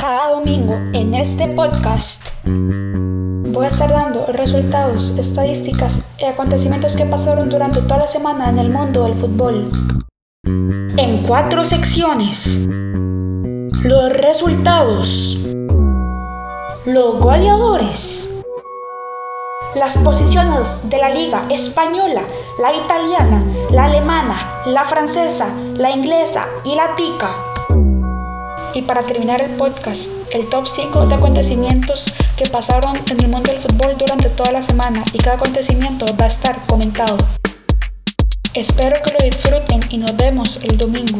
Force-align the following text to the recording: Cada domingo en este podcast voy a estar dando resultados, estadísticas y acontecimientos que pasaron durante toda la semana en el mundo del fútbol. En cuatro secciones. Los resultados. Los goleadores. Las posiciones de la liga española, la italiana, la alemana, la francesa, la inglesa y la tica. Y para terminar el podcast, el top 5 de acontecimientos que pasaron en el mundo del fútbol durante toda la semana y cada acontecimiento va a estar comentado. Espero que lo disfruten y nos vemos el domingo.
Cada 0.00 0.30
domingo 0.30 0.72
en 0.94 1.14
este 1.14 1.46
podcast 1.48 2.30
voy 2.46 3.66
a 3.66 3.68
estar 3.68 3.92
dando 3.92 4.24
resultados, 4.28 5.10
estadísticas 5.18 6.14
y 6.18 6.24
acontecimientos 6.24 6.96
que 6.96 7.04
pasaron 7.04 7.50
durante 7.50 7.82
toda 7.82 7.98
la 7.98 8.06
semana 8.06 8.48
en 8.48 8.58
el 8.58 8.70
mundo 8.70 9.04
del 9.04 9.12
fútbol. 9.12 9.70
En 10.96 11.18
cuatro 11.26 11.66
secciones. 11.66 12.66
Los 13.82 14.10
resultados. 14.14 15.46
Los 16.86 17.20
goleadores. 17.20 18.42
Las 19.74 19.98
posiciones 19.98 20.88
de 20.88 20.96
la 20.96 21.10
liga 21.10 21.44
española, 21.50 22.22
la 22.58 22.72
italiana, 22.72 23.44
la 23.70 23.84
alemana, 23.84 24.62
la 24.64 24.86
francesa, 24.86 25.48
la 25.76 25.90
inglesa 25.90 26.46
y 26.64 26.74
la 26.74 26.96
tica. 26.96 27.49
Y 28.80 28.82
para 28.82 29.02
terminar 29.02 29.42
el 29.42 29.50
podcast, 29.56 30.08
el 30.32 30.48
top 30.48 30.66
5 30.66 31.06
de 31.06 31.14
acontecimientos 31.14 32.14
que 32.34 32.48
pasaron 32.48 32.96
en 33.10 33.20
el 33.20 33.28
mundo 33.28 33.52
del 33.52 33.60
fútbol 33.60 33.94
durante 33.98 34.30
toda 34.30 34.52
la 34.52 34.62
semana 34.62 35.04
y 35.12 35.18
cada 35.18 35.36
acontecimiento 35.36 36.06
va 36.18 36.24
a 36.24 36.28
estar 36.28 36.58
comentado. 36.66 37.18
Espero 38.54 38.96
que 39.04 39.12
lo 39.12 39.18
disfruten 39.22 39.80
y 39.90 39.98
nos 39.98 40.16
vemos 40.16 40.60
el 40.62 40.78
domingo. 40.78 41.18